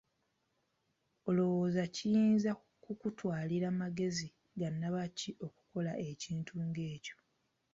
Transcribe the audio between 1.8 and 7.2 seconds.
kiyinza kukutwalira magezi ga nnabaki okukola ekinti ng'ekyo?